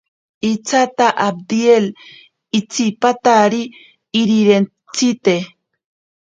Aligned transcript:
Iñatsata 0.49 1.05
abdiel 1.27 1.85
itsipatari 2.59 3.61
irirentsite. 4.21 5.35